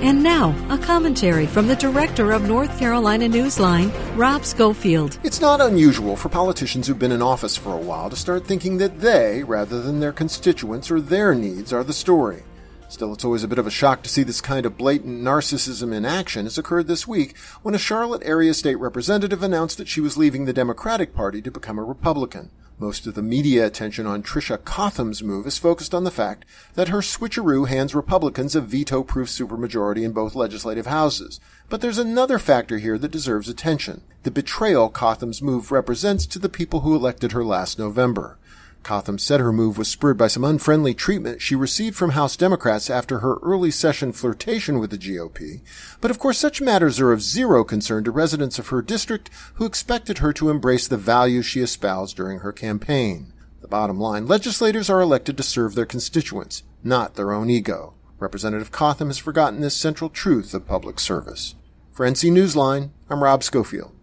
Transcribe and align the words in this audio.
And 0.00 0.22
now, 0.22 0.54
a 0.70 0.78
commentary 0.78 1.46
from 1.48 1.66
the 1.66 1.74
director 1.74 2.30
of 2.30 2.46
North 2.46 2.78
Carolina 2.78 3.28
Newsline, 3.28 3.90
Rob 4.16 4.44
Schofield. 4.44 5.18
It's 5.24 5.40
not 5.40 5.60
unusual 5.60 6.14
for 6.14 6.28
politicians 6.28 6.86
who've 6.86 6.98
been 6.98 7.10
in 7.10 7.20
office 7.20 7.56
for 7.56 7.72
a 7.72 7.80
while 7.80 8.08
to 8.08 8.14
start 8.14 8.46
thinking 8.46 8.78
that 8.78 9.00
they, 9.00 9.42
rather 9.42 9.82
than 9.82 9.98
their 9.98 10.12
constituents 10.12 10.88
or 10.88 11.00
their 11.00 11.34
needs, 11.34 11.72
are 11.72 11.82
the 11.82 11.92
story. 11.92 12.44
Still, 12.88 13.12
it's 13.12 13.24
always 13.24 13.42
a 13.42 13.48
bit 13.48 13.58
of 13.58 13.66
a 13.66 13.72
shock 13.72 14.04
to 14.04 14.08
see 14.08 14.22
this 14.22 14.40
kind 14.40 14.64
of 14.64 14.78
blatant 14.78 15.20
narcissism 15.20 15.92
in 15.92 16.04
action 16.04 16.46
as 16.46 16.56
occurred 16.58 16.86
this 16.86 17.08
week 17.08 17.36
when 17.62 17.74
a 17.74 17.78
Charlotte 17.78 18.22
area 18.24 18.54
state 18.54 18.76
representative 18.76 19.42
announced 19.42 19.78
that 19.78 19.88
she 19.88 20.00
was 20.00 20.16
leaving 20.16 20.44
the 20.44 20.52
Democratic 20.52 21.12
Party 21.12 21.42
to 21.42 21.50
become 21.50 21.76
a 21.76 21.82
Republican. 21.82 22.50
Most 22.80 23.08
of 23.08 23.14
the 23.14 23.22
media 23.22 23.66
attention 23.66 24.06
on 24.06 24.22
Tricia 24.22 24.56
Cotham's 24.64 25.20
move 25.20 25.48
is 25.48 25.58
focused 25.58 25.92
on 25.92 26.04
the 26.04 26.12
fact 26.12 26.44
that 26.74 26.86
her 26.86 26.98
switcheroo 26.98 27.66
hands 27.66 27.92
Republicans 27.92 28.54
a 28.54 28.60
veto-proof 28.60 29.26
supermajority 29.26 30.04
in 30.04 30.12
both 30.12 30.36
legislative 30.36 30.86
houses. 30.86 31.40
But 31.68 31.80
there's 31.80 31.98
another 31.98 32.38
factor 32.38 32.78
here 32.78 32.96
that 32.96 33.10
deserves 33.10 33.48
attention. 33.48 34.02
The 34.22 34.30
betrayal 34.30 34.90
Cotham's 34.90 35.42
move 35.42 35.72
represents 35.72 36.24
to 36.26 36.38
the 36.38 36.48
people 36.48 36.80
who 36.80 36.94
elected 36.94 37.32
her 37.32 37.44
last 37.44 37.80
November. 37.80 38.38
Cotham 38.82 39.18
said 39.18 39.40
her 39.40 39.52
move 39.52 39.76
was 39.76 39.88
spurred 39.88 40.16
by 40.16 40.28
some 40.28 40.44
unfriendly 40.44 40.94
treatment 40.94 41.42
she 41.42 41.54
received 41.54 41.96
from 41.96 42.10
House 42.10 42.36
Democrats 42.36 42.88
after 42.88 43.18
her 43.18 43.36
early 43.42 43.70
session 43.70 44.12
flirtation 44.12 44.78
with 44.78 44.90
the 44.90 44.98
GOP. 44.98 45.60
But 46.00 46.10
of 46.10 46.18
course, 46.18 46.38
such 46.38 46.60
matters 46.60 46.98
are 47.00 47.12
of 47.12 47.22
zero 47.22 47.64
concern 47.64 48.04
to 48.04 48.10
residents 48.10 48.58
of 48.58 48.68
her 48.68 48.80
district 48.80 49.30
who 49.54 49.66
expected 49.66 50.18
her 50.18 50.32
to 50.34 50.50
embrace 50.50 50.88
the 50.88 50.96
values 50.96 51.44
she 51.44 51.60
espoused 51.60 52.16
during 52.16 52.38
her 52.38 52.52
campaign. 52.52 53.32
The 53.60 53.68
bottom 53.68 54.00
line, 54.00 54.26
legislators 54.26 54.88
are 54.88 55.00
elected 55.00 55.36
to 55.36 55.42
serve 55.42 55.74
their 55.74 55.84
constituents, 55.84 56.62
not 56.82 57.14
their 57.14 57.32
own 57.32 57.50
ego. 57.50 57.94
Representative 58.18 58.72
Cotham 58.72 59.08
has 59.08 59.18
forgotten 59.18 59.60
this 59.60 59.76
central 59.76 60.10
truth 60.10 60.54
of 60.54 60.66
public 60.66 60.98
service. 60.98 61.54
For 61.92 62.06
NC 62.06 62.32
Newsline, 62.32 62.90
I'm 63.10 63.22
Rob 63.22 63.42
Schofield. 63.42 63.97